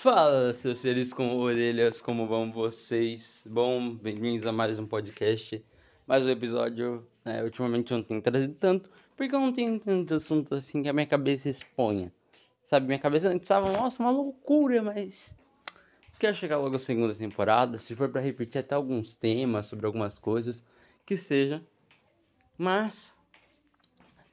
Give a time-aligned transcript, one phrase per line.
[0.00, 3.42] Fala, seus seres com orelhas, como vão vocês?
[3.44, 5.60] Bom, bem-vindos a mais um podcast,
[6.06, 7.04] mais um episódio.
[7.24, 7.42] Né?
[7.42, 10.92] Ultimamente eu não tenho trazido tanto, porque eu não tenho tanto assunto assim que a
[10.92, 12.12] minha cabeça exponha.
[12.62, 15.36] Sabe, minha cabeça antes estava, nossa, uma loucura, mas
[16.16, 17.76] quero chegar logo a segunda temporada.
[17.76, 20.62] Se for para repetir até alguns temas sobre algumas coisas,
[21.04, 21.60] que seja.
[22.56, 23.16] Mas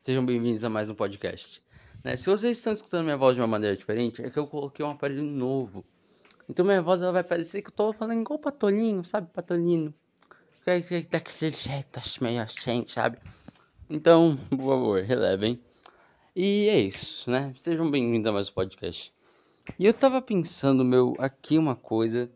[0.04, 1.65] sejam bem-vindos a mais um podcast.
[2.06, 2.16] Né?
[2.16, 4.92] Se vocês estão escutando minha voz de uma maneira diferente, é que eu coloquei um
[4.92, 5.84] aparelho novo.
[6.48, 9.28] Então minha voz ela vai parecer que eu tô falando igual patolino, sabe?
[9.34, 9.92] Patolino.
[11.10, 13.18] Daquele jeito meio assim, sabe?
[13.90, 15.60] Então, por favor, relevem.
[16.36, 17.52] E é isso, né?
[17.56, 19.12] Sejam bem-vindos a mais um podcast.
[19.80, 22.30] E eu tava pensando, meu, aqui uma coisa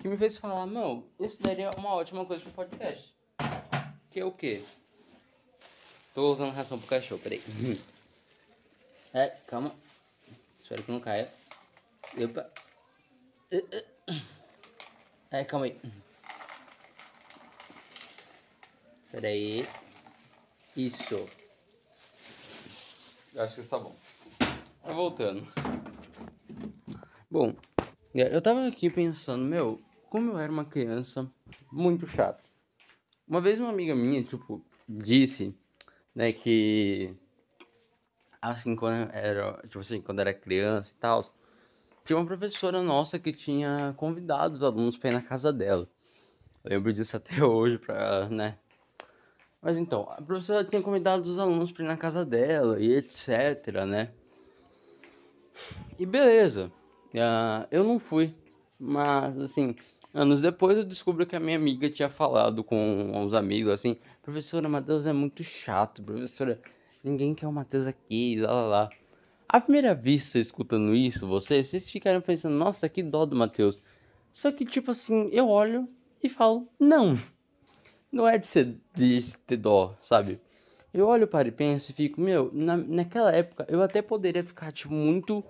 [0.00, 3.14] que me fez falar, meu, isso daria uma ótima coisa pro podcast.
[4.10, 4.64] Que é o quê?
[6.12, 7.40] Tô colocando ração pro cachorro, peraí.
[9.14, 9.70] É, calma.
[10.58, 11.30] Espero que não caia.
[12.16, 12.50] Opa.
[15.30, 15.78] É, calma aí.
[19.04, 19.66] Espera aí.
[20.74, 21.28] Isso.
[23.36, 23.94] Acho que está bom.
[24.82, 25.46] Tá voltando.
[27.30, 27.54] Bom,
[28.14, 31.30] eu tava aqui pensando, meu, como eu era uma criança
[31.70, 32.42] muito chata.
[33.28, 35.54] Uma vez uma amiga minha, tipo, disse,
[36.14, 37.14] né, que
[38.42, 41.24] assim, quando era, tipo assim, quando era criança e tal,
[42.04, 45.88] tinha uma professora nossa que tinha convidado os alunos para ir na casa dela.
[46.64, 48.58] Lembro disso até hoje, pra, né?
[49.62, 53.84] Mas então, a professora tinha convidado os alunos para ir na casa dela e etc,
[53.86, 54.10] né?
[55.96, 56.72] E beleza,
[57.14, 58.34] uh, eu não fui,
[58.76, 59.76] mas assim,
[60.12, 64.68] anos depois eu descubro que a minha amiga tinha falado com uns amigos assim: Professora
[64.68, 66.60] Matheus é muito chato, professora
[67.02, 68.90] ninguém quer o Matheus aqui, lá lá lá.
[69.48, 73.80] À primeira vista, escutando isso, vocês, vocês ficaram pensando, nossa, que dó do Matheus.
[74.32, 75.86] Só que, tipo assim, eu olho
[76.22, 77.18] e falo, não.
[78.10, 80.40] Não é de, ser, de ter dó, sabe?
[80.92, 84.72] Eu olho para e penso e fico, meu, na, naquela época eu até poderia ficar,
[84.72, 85.44] tipo, muito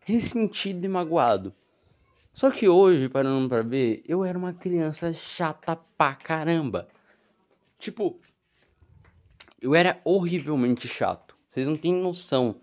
[0.00, 1.52] ressentido e magoado.
[2.32, 6.88] Só que hoje, parando pra ver, eu era uma criança chata pra caramba.
[7.78, 8.20] Tipo,
[9.60, 11.36] eu era horrivelmente chato.
[11.48, 12.56] Vocês não têm noção,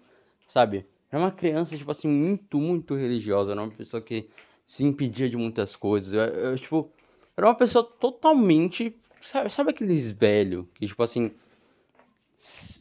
[0.47, 0.85] sabe?
[1.11, 3.51] Era uma criança, tipo assim, muito, muito religiosa.
[3.51, 4.29] Era uma pessoa que
[4.63, 6.13] se impedia de muitas coisas.
[6.13, 6.89] Eu, eu tipo,
[7.35, 8.95] era uma pessoa totalmente.
[9.21, 11.31] Sabe, sabe aqueles velhos que, tipo assim.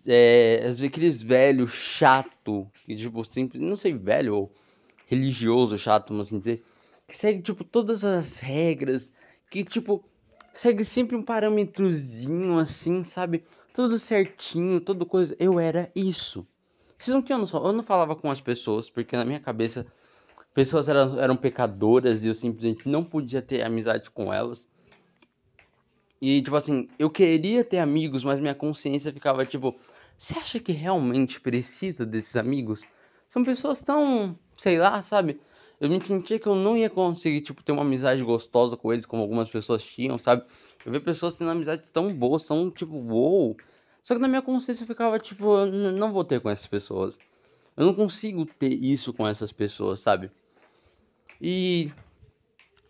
[0.06, 3.58] É, aqueles velhos chato, que, tipo, sempre.
[3.58, 4.52] Não sei, velho ou
[5.06, 6.64] religioso chato, vamos assim dizer.
[7.06, 9.12] Que segue, tipo, todas as regras.
[9.50, 10.04] Que, tipo,
[10.54, 13.44] segue sempre um parâmetrozinho assim, sabe?
[13.72, 15.36] Tudo certinho, tudo coisa.
[15.38, 16.46] Eu era isso.
[16.96, 17.64] Vocês não tinham noção.
[17.66, 19.86] Eu não falava com as pessoas, porque na minha cabeça,
[20.54, 24.66] pessoas eram, eram pecadoras e eu simplesmente não podia ter amizade com elas.
[26.22, 29.76] E, tipo assim, eu queria ter amigos, mas minha consciência ficava tipo:
[30.16, 32.82] você acha que realmente precisa desses amigos?
[33.28, 35.40] São pessoas tão, sei lá, sabe?
[35.80, 39.06] Eu me sentia que eu não ia conseguir, tipo, ter uma amizade gostosa com eles,
[39.06, 40.44] como algumas pessoas tinham, sabe?
[40.84, 43.56] Eu vi pessoas tendo amizades tão boas, tão, tipo, uou.
[44.02, 47.18] Só que na minha consciência eu ficava, tipo, eu não vou ter com essas pessoas.
[47.76, 50.30] Eu não consigo ter isso com essas pessoas, sabe?
[51.40, 51.90] E.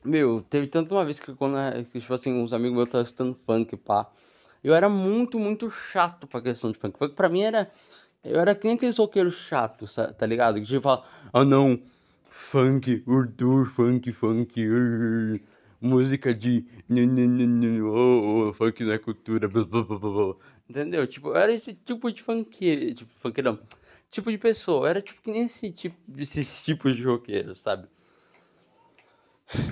[0.04, 1.56] Meu, teve tanto uma vez que quando,
[1.90, 4.10] que, tipo assim, uns amigos meus estavam estando funk, pá.
[4.62, 6.98] Eu era muito, muito chato pra questão de funk.
[6.98, 7.70] Funk pra mim era.
[8.22, 10.60] Eu era que nem aqueles roqueiros chatos, tá ligado?
[10.60, 11.02] Que tipo fala,
[11.32, 11.80] ah não,
[12.34, 15.40] funk, urdu, funk, funk, ur,
[15.80, 16.66] música de
[17.80, 20.34] oh, oh, funk não é cultura, blá, blá, blá, blá.
[20.68, 21.06] entendeu?
[21.06, 23.56] Tipo, era esse tipo de funk, tipo, funk não,
[24.10, 27.86] tipo de pessoa, era tipo que nem esse tipo, esses tipos de roqueiros, sabe?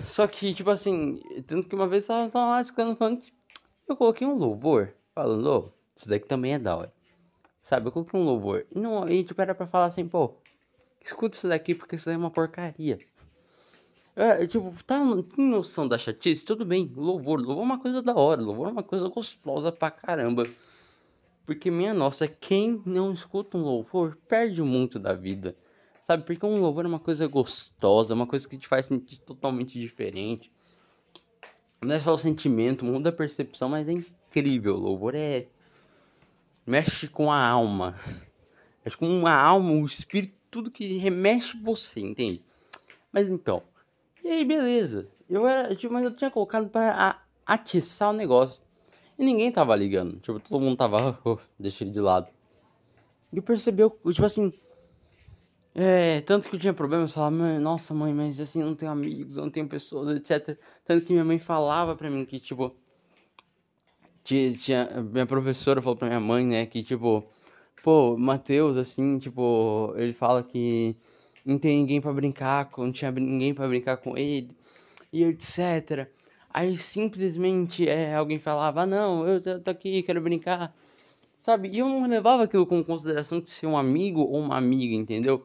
[0.07, 3.33] Só que, tipo assim, tanto que uma vez eu tava lá escutando funk,
[3.89, 6.95] eu coloquei um louvor, falando, oh, isso daqui também é da hora.
[7.61, 8.67] Sabe, eu coloquei um louvor.
[8.73, 10.37] Não, e tipo, era pra falar assim, pô,
[11.05, 12.99] escuta isso daqui porque isso é uma porcaria.
[14.15, 15.01] É, tipo, tá
[15.35, 16.45] tem noção da chatice?
[16.45, 19.91] Tudo bem, louvor, louvor é uma coisa da hora, louvor é uma coisa gostosa pra
[19.91, 20.47] caramba.
[21.47, 25.57] Porque, minha nossa, quem não escuta um louvor perde muito da vida.
[26.03, 26.25] Sabe?
[26.25, 30.53] Porque um louvor é uma coisa gostosa, uma coisa que te faz sentir totalmente diferente.
[31.83, 34.77] Não é só o sentimento, muda a percepção, mas é incrível.
[34.77, 35.47] Louvor é.
[36.67, 37.95] mexe com a alma.
[38.85, 42.45] Mexe com a alma, o espírito tudo que remexe você, entende?
[43.13, 43.65] Mas então,
[44.23, 45.09] e aí beleza.
[45.29, 48.63] Eu era, tipo, mas eu tinha colocado para atiçar o negócio.
[49.19, 50.21] E ninguém tava ligando.
[50.21, 52.29] Tipo, todo mundo tava, oh, deixa ele de lado.
[53.33, 54.53] E percebeu, tipo assim,
[55.75, 59.37] É, tanto que eu tinha problemas, eu falava, nossa mãe, mas assim, não tenho amigos,
[59.37, 60.59] não tenho pessoas, etc.
[60.85, 62.75] Tanto que minha mãe falava pra mim que, tipo,
[64.25, 67.25] tinha minha professora falou pra minha mãe, né, que, tipo,
[67.83, 70.97] pô, Matheus, assim, tipo, ele fala que
[71.45, 74.57] não tem ninguém para brincar, não tinha ninguém para brincar com ele,
[75.13, 76.09] e etc.
[76.51, 80.75] Aí simplesmente é, alguém falava, ah, não, eu tô aqui, quero brincar,
[81.39, 81.69] sabe?
[81.71, 85.45] E eu não levava aquilo como consideração de ser um amigo ou uma amiga, entendeu?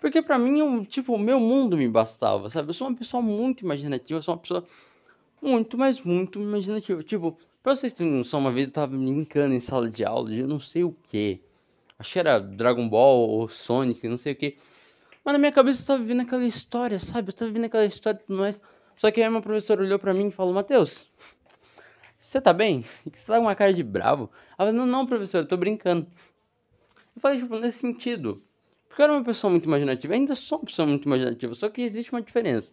[0.00, 2.68] Porque pra mim, eu, tipo, o meu mundo me bastava, sabe?
[2.68, 4.64] Eu sou uma pessoa muito imaginativa, eu sou uma pessoa
[5.42, 7.02] muito, mas muito imaginativa.
[7.02, 10.40] Tipo, pra vocês terem noção, uma vez eu tava brincando em sala de aula de
[10.40, 11.40] eu não sei o que.
[11.98, 14.56] Acho que era Dragon Ball ou Sonic, não sei o que.
[15.24, 17.30] Mas na minha cabeça eu tava vivendo aquela história, sabe?
[17.30, 18.60] Eu tava vivendo aquela história e tudo mais.
[18.96, 21.06] Só que aí uma professora olhou pra mim e falou, Matheus,
[22.18, 22.82] você tá bem?
[22.82, 24.30] Você tá com uma cara de bravo?
[24.58, 26.06] Ela falou, não, não, professor, eu tô brincando.
[27.14, 28.42] Eu falei, tipo, nesse sentido.
[28.88, 31.82] Porque eu era uma pessoa muito imaginativa, ainda sou uma pessoa muito imaginativa, só que
[31.82, 32.70] existe uma diferença.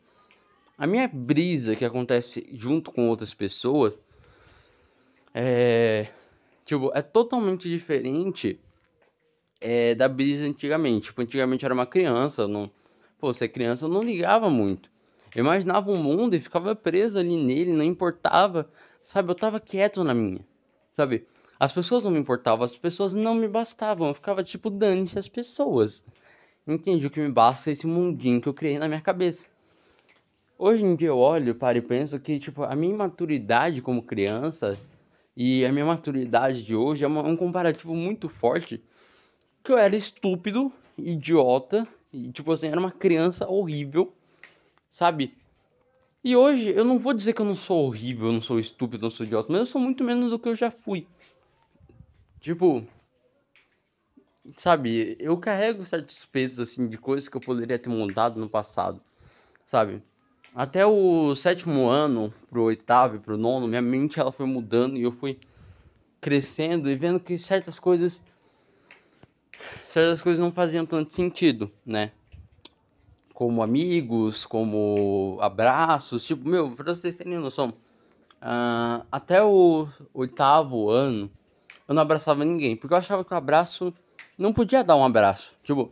[0.77, 4.01] A minha brisa que acontece junto com outras pessoas
[5.33, 6.07] é.
[6.66, 8.60] Tipo, é totalmente diferente
[9.60, 11.07] é, da brisa antigamente.
[11.07, 12.69] Tipo, antigamente eu era uma criança, não.
[13.19, 14.90] Pô, é criança, eu não ligava muito.
[15.36, 18.69] Eu imaginava um mundo e ficava preso ali nele, não importava.
[19.02, 20.46] Sabe, eu tava quieto na minha.
[20.94, 21.25] Sabe?
[21.60, 24.10] As pessoas não me importavam, as pessoas não me bastavam.
[24.10, 26.06] Eu ficava tipo, dane-se as pessoas.
[26.68, 27.06] Entende?
[27.06, 29.48] O que me basta esse mundinho que eu criei na minha cabeça.
[30.58, 34.80] Hoje em dia eu olho, paro e penso que, tipo, a minha maturidade como criança
[35.36, 38.81] e a minha maturidade de hoje é uma, um comparativo muito forte.
[39.66, 44.14] Que eu era estúpido, idiota, e, tipo assim, era uma criança horrível,
[44.92, 45.36] sabe?
[46.24, 49.04] E hoje eu não vou dizer que eu não sou horrível, eu não sou estúpido,
[49.04, 51.08] eu não sou idiota, mas eu sou muito menos do que eu já fui.
[52.40, 52.86] Tipo,
[54.56, 59.02] sabe, eu carrego certos pesos assim de coisas que eu poderia ter montado no passado,
[59.66, 60.00] sabe?
[60.54, 65.02] Até o sétimo ano, pro oitavo e pro nono, minha mente ela foi mudando e
[65.02, 65.40] eu fui
[66.22, 68.24] crescendo e vendo que certas coisas
[69.89, 72.12] certas coisas não faziam tanto sentido, né?
[73.33, 77.69] Como amigos, como abraços, tipo, meu, pra vocês terem noção,
[78.42, 81.30] uh, até o oitavo ano
[81.88, 83.94] eu não abraçava ninguém, porque eu achava que o abraço
[84.38, 85.54] não podia dar um abraço.
[85.63, 85.92] Tipo,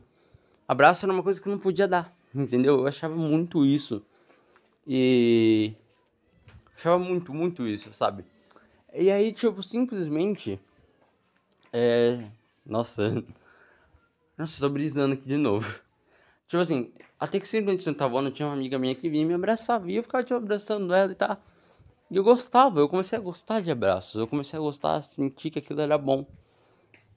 [0.67, 2.79] abraço era uma coisa que não podia dar, entendeu?
[2.79, 4.03] Eu achava muito isso.
[4.87, 5.73] E.
[6.75, 8.25] Achava muito, muito isso, sabe?
[8.93, 10.59] E aí, tipo, simplesmente.
[11.71, 12.19] É.
[12.65, 13.23] Nossa.
[14.37, 15.67] Nossa, tô brisando aqui de novo.
[16.47, 19.89] Tipo assim, até que simplesmente no tava tinha uma amiga minha que vinha me abraçava
[19.89, 21.37] e eu ficava tipo, abraçando ela e tal.
[22.11, 25.49] E eu gostava, eu comecei a gostar de abraços, eu comecei a gostar, a sentir
[25.49, 26.25] que aquilo era bom,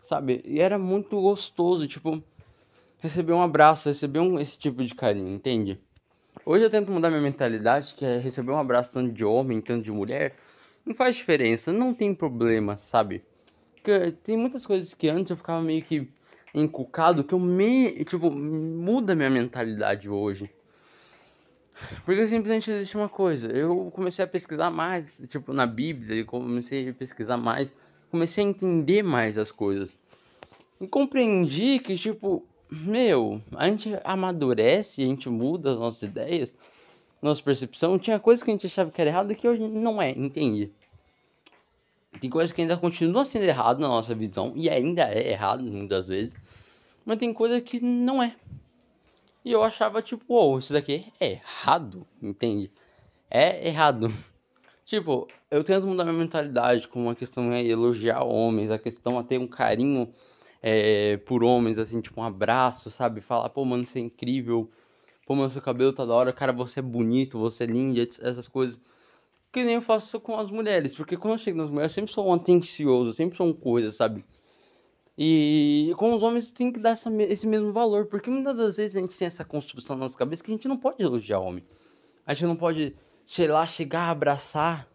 [0.00, 0.42] sabe?
[0.44, 2.22] E era muito gostoso, tipo,
[2.98, 5.78] receber um abraço, receber um, esse tipo de carinho, entende?
[6.44, 9.84] Hoje eu tento mudar minha mentalidade, que é receber um abraço tanto de homem, tanto
[9.84, 10.36] de mulher,
[10.84, 13.24] não faz diferença, não tem problema, sabe?
[13.74, 16.08] Porque tem muitas coisas que antes eu ficava meio que
[16.56, 20.50] encucado, que eu me, tipo, muda minha mentalidade hoje.
[22.04, 23.48] Porque simplesmente existe uma coisa.
[23.48, 27.74] Eu comecei a pesquisar mais, tipo, na Bíblia, comecei a pesquisar mais,
[28.10, 29.98] comecei a entender mais as coisas.
[30.80, 36.54] E compreendi que, tipo, meu, a gente amadurece, a gente muda as nossas ideias,
[37.20, 37.98] nossa percepção.
[37.98, 40.72] Tinha coisas que a gente achava que era errado que hoje não é, entende?
[42.18, 46.08] Tem coisas que ainda continuam sendo errado na nossa visão, e ainda é errado muitas
[46.08, 46.34] vezes,
[47.06, 48.34] mas tem coisa que não é.
[49.44, 52.70] E eu achava, tipo, oh, isso daqui é errado, entende?
[53.30, 54.12] É errado.
[54.84, 59.22] Tipo, eu tento mudar minha mentalidade com uma questão é elogiar homens, a questão é
[59.24, 60.12] ter um carinho
[60.62, 63.20] é, por homens, assim, tipo, um abraço, sabe?
[63.20, 64.70] Falar, pô, mano, você é incrível,
[65.26, 68.46] pô, mano, seu cabelo tá da hora, cara, você é bonito, você é lindo, essas
[68.46, 68.80] coisas.
[69.50, 72.12] Que nem eu faço com as mulheres, porque quando eu chego nas mulheres, eu sempre
[72.12, 74.24] sou um atencioso, sempre sou um coisa, sabe?
[75.18, 78.96] E com os homens tem que dar essa, esse mesmo valor, porque muitas das vezes
[78.96, 81.64] a gente tem essa construção na nossa cabeça que a gente não pode elogiar homem.
[82.26, 82.94] A gente não pode,
[83.24, 84.86] sei lá, chegar a abraçar.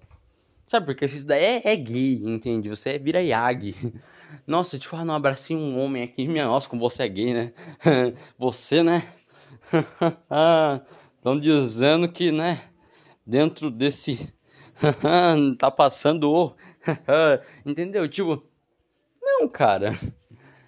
[0.67, 2.69] Sabe, porque isso daí é, é gay, entende?
[2.69, 3.75] Você é vira Yag.
[4.45, 7.53] Nossa, tipo, ah, não abracei um homem aqui, minha nossa, como você é gay, né?
[8.39, 9.05] você, né?
[11.17, 12.61] Estão dizendo que, né,
[13.25, 14.33] dentro desse.
[15.59, 16.55] tá passando o.
[17.65, 18.07] Entendeu?
[18.07, 18.41] Tipo,
[19.41, 19.97] não, cara.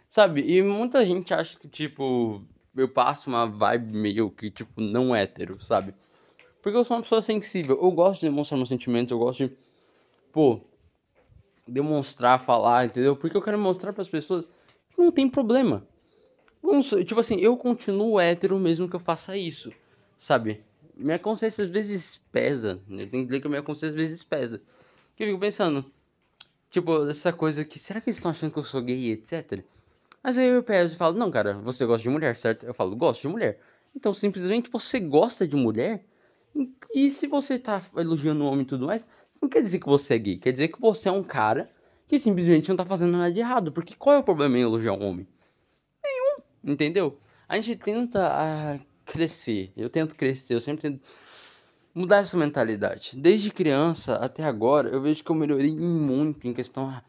[0.09, 0.41] Sabe?
[0.41, 2.43] E muita gente acha que, tipo,
[2.75, 5.93] eu passo uma vibe meio que, tipo, não hétero, sabe?
[6.61, 7.79] Porque eu sou uma pessoa sensível.
[7.81, 9.57] Eu gosto de demonstrar meus sentimentos, eu gosto de,
[10.31, 10.61] pô,
[11.67, 13.15] demonstrar, falar, entendeu?
[13.15, 14.47] Porque eu quero mostrar para as pessoas
[14.89, 15.85] que não tem problema.
[16.61, 19.71] Vamos, tipo assim, eu continuo hétero mesmo que eu faça isso,
[20.17, 20.63] sabe?
[20.95, 22.79] Minha consciência às vezes pesa.
[22.87, 24.61] Eu tenho que dizer que minha consciência às vezes pesa.
[25.15, 25.83] Que eu fico pensando,
[26.73, 29.63] tipo, essa coisa que, será que eles estão achando que eu sou gay, etc?
[30.23, 32.65] Mas aí eu peso e falo, não, cara, você gosta de mulher, certo?
[32.65, 33.59] Eu falo, gosto de mulher.
[33.95, 36.03] Então, simplesmente você gosta de mulher.
[36.95, 39.05] E se você tá elogiando o homem e tudo mais,
[39.39, 40.37] não quer dizer que você é gay.
[40.37, 41.69] Quer dizer que você é um cara
[42.07, 43.71] que simplesmente não tá fazendo nada de errado.
[43.71, 45.27] Porque qual é o problema em elogiar um homem?
[46.03, 46.73] Nenhum.
[46.73, 47.19] Entendeu?
[47.47, 49.71] A gente tenta ah, crescer.
[49.77, 50.55] Eu tento crescer.
[50.55, 51.01] Eu sempre tento
[51.93, 53.11] mudar essa mentalidade.
[53.15, 57.03] Desde criança até agora, eu vejo que eu melhorei muito em questão a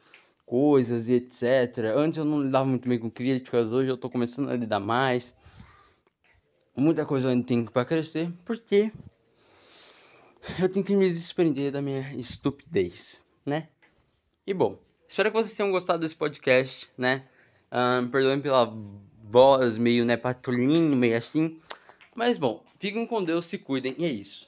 [0.44, 1.78] coisas e etc.
[1.96, 5.34] Antes eu não lidava muito bem com críticas, hoje eu tô começando a lidar mais
[6.76, 8.92] muita coisa ainda tem para crescer, porque
[10.60, 13.68] eu tenho que me desprender da minha estupidez, né?
[14.46, 17.26] E bom, espero que vocês tenham gostado desse podcast, né?
[17.72, 18.72] Um, perdoem pela
[19.22, 21.58] voz meio, né, patrulhinho, meio assim.
[22.14, 24.42] Mas bom, fiquem com Deus, se cuidem e é isso.